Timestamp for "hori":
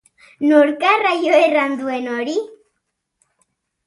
2.13-2.33